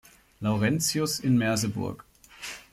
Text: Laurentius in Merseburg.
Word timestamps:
Laurentius 0.41 1.19
in 1.19 1.37
Merseburg. 1.37 2.03